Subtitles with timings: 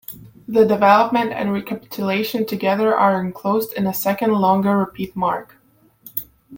[0.47, 5.57] The development and recapitulation together are enclosed in a second, longer repeat mark.